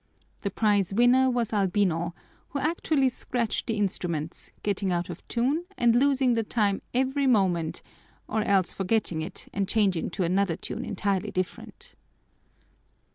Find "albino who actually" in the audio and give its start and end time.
1.53-3.07